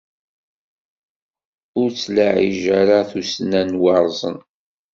Ur 1.79 1.87
ttlaɛej 1.91 2.61
ara 2.79 2.97
tussna 3.09 3.61
n 3.69 3.71
waṛẓen! 3.81 4.37